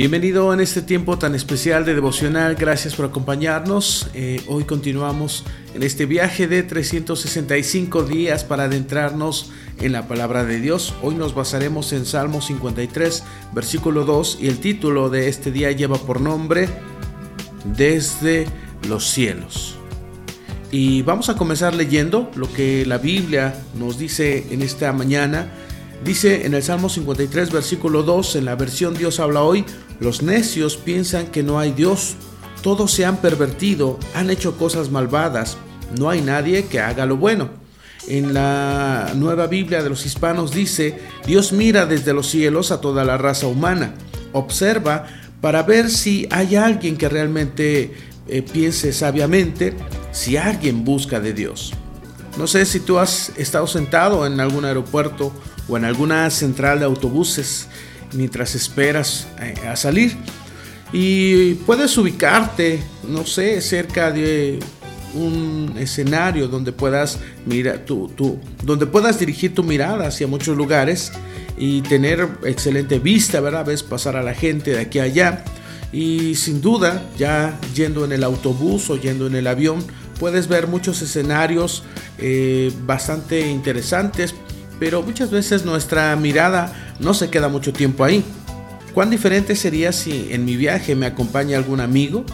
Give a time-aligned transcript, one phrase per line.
[0.00, 4.08] Bienvenido en este tiempo tan especial de devocional, gracias por acompañarnos.
[4.14, 5.44] Eh, hoy continuamos
[5.74, 10.94] en este viaje de 365 días para adentrarnos en la palabra de Dios.
[11.02, 15.98] Hoy nos basaremos en Salmo 53, versículo 2 y el título de este día lleva
[15.98, 16.70] por nombre
[17.76, 18.46] Desde
[18.88, 19.76] los cielos.
[20.70, 25.52] Y vamos a comenzar leyendo lo que la Biblia nos dice en esta mañana
[26.04, 29.66] Dice en el Salmo 53, versículo 2, en la versión Dios habla hoy,
[30.00, 32.16] los necios piensan que no hay Dios,
[32.62, 35.56] todos se han pervertido, han hecho cosas malvadas,
[35.98, 37.50] no hay nadie que haga lo bueno.
[38.08, 43.04] En la nueva Biblia de los hispanos dice, Dios mira desde los cielos a toda
[43.04, 43.94] la raza humana,
[44.32, 45.06] observa
[45.40, 47.92] para ver si hay alguien que realmente
[48.28, 49.74] eh, piense sabiamente,
[50.12, 51.72] si alguien busca de Dios.
[52.38, 55.32] No sé si tú has estado sentado en algún aeropuerto
[55.68, 57.68] o en alguna central de autobuses
[58.12, 60.16] mientras esperas eh, a salir.
[60.92, 64.58] Y puedes ubicarte, no sé, cerca de
[65.14, 68.10] un escenario donde puedas mirar tu,
[68.64, 71.12] donde puedas dirigir tu mirada hacia muchos lugares
[71.56, 73.66] y tener excelente vista, ¿verdad?
[73.66, 75.44] Ves pasar a la gente de aquí a allá.
[75.92, 79.84] Y sin duda, ya yendo en el autobús o yendo en el avión,
[80.18, 81.82] puedes ver muchos escenarios
[82.18, 84.34] eh, bastante interesantes
[84.80, 88.24] pero muchas veces nuestra mirada no se queda mucho tiempo ahí.
[88.94, 92.24] ¿Cuán diferente sería si en mi viaje me acompaña algún amigo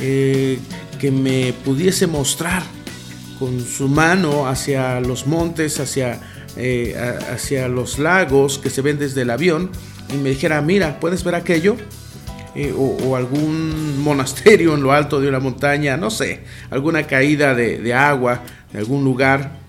[0.00, 0.58] eh,
[0.98, 2.62] que me pudiese mostrar
[3.38, 6.20] con su mano hacia los montes, hacia,
[6.56, 6.94] eh,
[7.32, 9.70] hacia los lagos que se ven desde el avión
[10.12, 11.76] y me dijera, mira, ¿puedes ver aquello?
[12.54, 17.78] Eh, o, algún monasterio en lo alto de una montaña, no sé, alguna caída de,
[17.78, 18.42] de agua
[18.72, 19.67] de algún lugar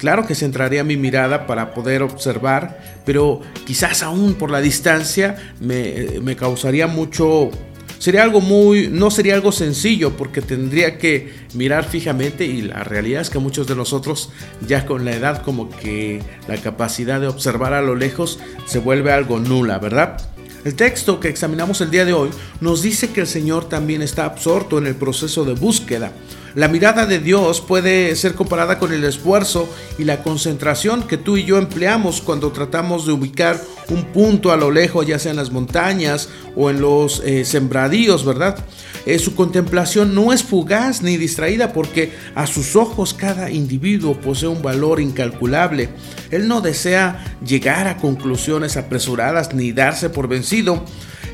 [0.00, 6.36] Claro que centraría mi mirada para poder observar, pero quizás aún por la distancia me,
[6.36, 7.50] causaría mucho...
[7.98, 8.88] Sería algo muy...
[8.88, 13.66] No sería algo sencillo porque tendría que mirar fijamente y la realidad es que muchos
[13.66, 14.32] de nosotros
[14.66, 19.12] ya con la edad como que la capacidad de observar a lo lejos se vuelve
[19.12, 20.16] algo nula, ¿verdad?
[20.64, 22.30] El texto que examinamos el día de hoy
[22.62, 26.10] nos dice que el Señor también está absorto en el proceso de búsqueda.
[26.54, 29.68] La mirada de Dios puede ser comparada con el esfuerzo
[29.98, 34.56] y la concentración que tú y yo empleamos cuando tratamos de ubicar un punto a
[34.56, 38.58] lo lejos, ya sea en las montañas o en los eh, sembradíos, ¿verdad?
[39.06, 44.48] Eh, su contemplación no es fugaz ni distraída porque a sus ojos cada individuo posee
[44.48, 45.88] un valor incalculable.
[46.32, 50.84] Él no desea llegar a conclusiones apresuradas ni darse por vencido.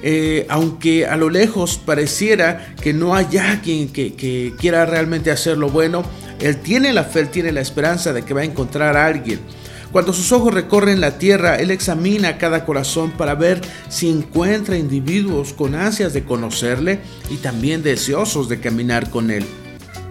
[0.03, 5.71] Eh, aunque a lo lejos pareciera que no haya quien que, quiera realmente hacer lo
[5.71, 6.05] bueno,
[6.41, 9.41] él tiene la fe, tiene la esperanza de que va a encontrar a alguien.
[9.93, 15.55] Cuando sus ojos recorren la tierra, Él examina cada corazón para ver si encuentra individuos
[15.55, 19.47] con ansias de conocerle y también deseosos de caminar con Él.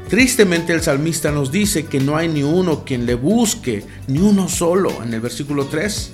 [0.09, 4.47] Tristemente el salmista nos dice que no hay ni uno quien le busque, ni uno
[4.49, 6.11] solo, en el versículo 3.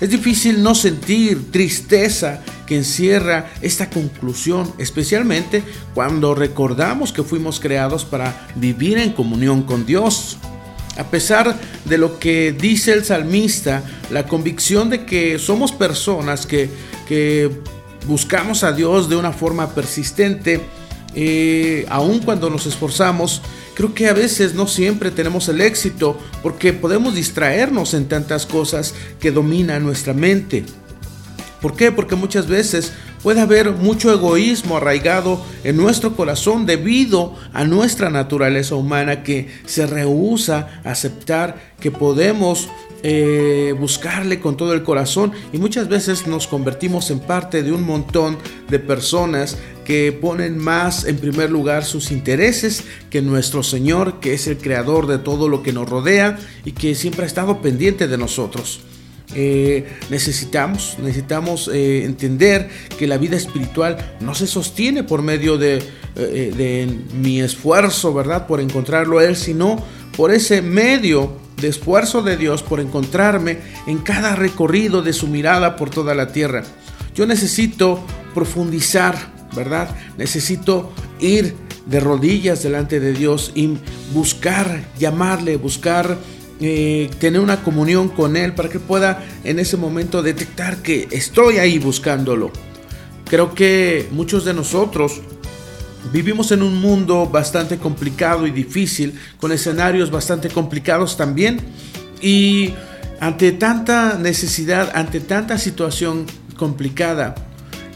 [0.00, 8.04] Es difícil no sentir tristeza que encierra esta conclusión, especialmente cuando recordamos que fuimos creados
[8.04, 10.36] para vivir en comunión con Dios.
[10.96, 13.82] A pesar de lo que dice el salmista,
[14.12, 16.70] la convicción de que somos personas que,
[18.06, 20.60] buscamos a Dios de una forma persistente,
[21.16, 23.42] eh, aun cuando nos esforzamos,
[23.74, 28.94] creo que a veces no siempre tenemos el éxito porque podemos distraernos en tantas cosas
[29.18, 30.64] que dominan nuestra mente.
[31.60, 31.92] ¿Por qué?
[31.92, 38.74] Porque muchas veces puede haber mucho egoísmo arraigado en nuestro corazón debido a nuestra naturaleza
[38.74, 42.68] humana que se rehúsa a aceptar que podemos
[43.02, 47.82] eh, buscarle con todo el corazón y muchas veces nos convertimos en parte de un
[47.82, 48.36] montón
[48.68, 49.56] de personas
[49.86, 55.06] que ponen más en primer lugar sus intereses que nuestro Señor, que es el creador
[55.06, 58.80] de todo lo que nos rodea y que siempre ha estado pendiente de nosotros.
[59.34, 62.68] Eh, necesitamos, necesitamos eh, entender
[62.98, 65.82] que la vida espiritual no se sostiene por medio de,
[66.16, 68.46] de mi esfuerzo, ¿verdad?
[68.46, 69.82] Por encontrarlo a Él, sino
[70.16, 75.76] por ese medio de esfuerzo de Dios por encontrarme en cada recorrido de su mirada
[75.76, 76.64] por toda la tierra.
[77.14, 78.02] Yo necesito
[78.34, 79.16] profundizar,
[79.54, 79.94] ¿verdad?
[80.16, 81.54] Necesito ir
[81.86, 83.76] de rodillas delante de Dios y
[84.12, 86.16] buscar, llamarle, buscar
[86.60, 91.58] eh, tener una comunión con Él para que pueda en ese momento detectar que estoy
[91.58, 92.50] ahí buscándolo.
[93.24, 95.20] Creo que muchos de nosotros
[96.14, 101.60] Vivimos en un mundo bastante complicado y difícil, con escenarios bastante complicados también.
[102.22, 102.72] Y
[103.20, 106.24] ante tanta necesidad, ante tanta situación
[106.56, 107.34] complicada,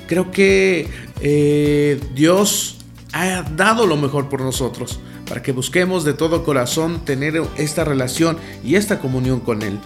[0.07, 0.87] Creo que
[1.21, 2.77] eh, Dios
[3.13, 8.37] ha dado lo mejor por nosotros, para que busquemos de todo corazón tener esta relación
[8.63, 9.79] y esta comunión con Él.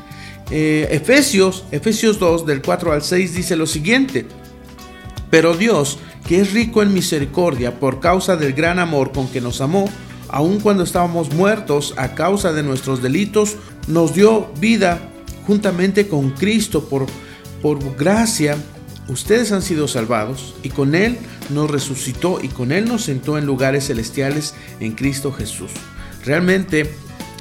[0.51, 4.27] Eh, Efesios, Efesios 2 del 4 al 6 dice lo siguiente,
[5.31, 9.61] pero Dios, que es rico en misericordia por causa del gran amor con que nos
[9.61, 9.89] amó,
[10.29, 13.57] aun cuando estábamos muertos a causa de nuestros delitos,
[13.87, 15.01] nos dio vida
[15.47, 17.07] juntamente con Cristo por,
[17.63, 18.57] por gracia.
[19.09, 21.19] Ustedes han sido salvados y con Él
[21.49, 25.71] nos resucitó y con Él nos sentó en lugares celestiales en Cristo Jesús.
[26.25, 26.95] Realmente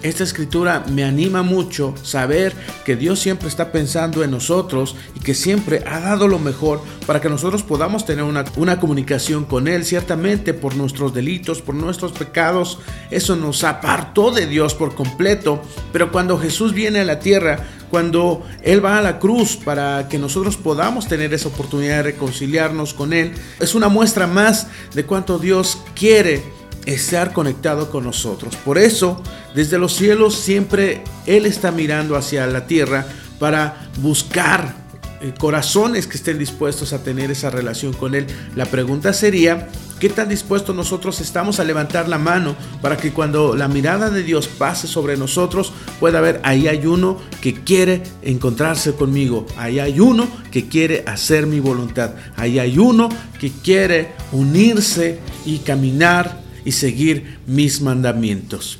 [0.04, 2.54] esta escritura me anima mucho saber
[2.86, 7.20] que Dios siempre está pensando en nosotros y que siempre ha dado lo mejor para
[7.20, 9.86] que nosotros podamos tener una, comunicación con Él.
[9.86, 12.80] Ciertamente por nuestros delitos, por nuestros pecados,
[13.10, 15.62] eso nos apartó de Dios por completo.
[15.92, 17.60] Pero cuando Jesús viene a la tierra,
[17.90, 22.94] cuando Él va a la cruz para que nosotros podamos tener esa oportunidad de reconciliarnos
[22.94, 26.57] con Él, es una muestra más de cuánto Dios quiere
[26.88, 28.56] estar conectado con nosotros.
[28.56, 29.22] Por eso,
[29.54, 33.06] desde los cielos siempre Él está mirando hacia la tierra
[33.40, 34.88] para buscar
[35.20, 38.26] eh, corazones que estén dispuestos a tener esa relación con Él.
[38.56, 39.68] La pregunta sería,
[40.00, 44.24] ¿qué tan dispuestos nosotros estamos a levantar la mano para que cuando la mirada de
[44.24, 50.00] Dios pase sobre nosotros pueda ver, ahí hay uno que quiere encontrarse conmigo, ahí hay
[50.00, 53.10] uno que quiere hacer mi voluntad, ahí hay uno
[53.42, 58.80] que quiere unirse y caminar y seguir mis mandamientos.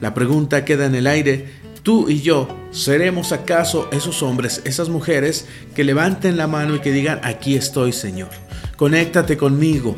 [0.00, 1.48] La pregunta queda en el aire,
[1.82, 6.92] ¿tú y yo seremos acaso esos hombres, esas mujeres que levanten la mano y que
[6.92, 8.28] digan, aquí estoy Señor,
[8.76, 9.96] conéctate conmigo,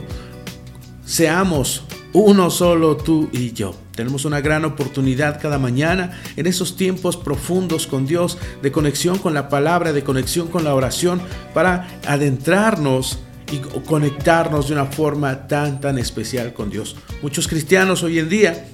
[1.05, 1.85] seamos
[2.15, 3.75] uno solo tú y yo.
[3.95, 9.35] Tenemos una gran oportunidad cada mañana en esos tiempos profundos con Dios, de conexión con
[9.35, 11.21] la palabra, de conexión con la oración,
[11.53, 13.19] para adentrarnos
[13.51, 16.97] y conectarnos de una forma tan, tan especial con Dios.
[17.23, 18.67] Muchos cristianos hoy en día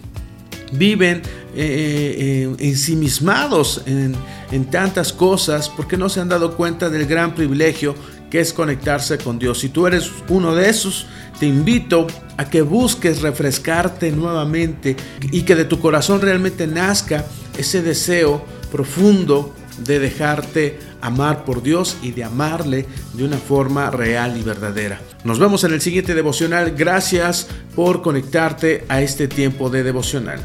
[0.73, 1.23] viven
[1.55, 4.15] eh, eh, ensimismados en,
[4.51, 7.95] en tantas cosas porque no se han dado cuenta del gran privilegio
[8.31, 9.61] que es conectarse con Dios.
[9.61, 11.07] Si tú eres uno de esos,
[11.39, 12.07] te invito
[12.39, 14.97] a que busques refrescarte nuevamente
[15.31, 17.27] y que de tu corazón realmente nazca
[17.59, 19.55] ese deseo profundo
[19.85, 25.01] de dejarte amar por Dios y de amarle de una forma real y verdadera.
[25.25, 26.75] Nos vemos en el siguiente devocional.
[26.77, 30.41] Gracias por conectarte a este tiempo de devocional.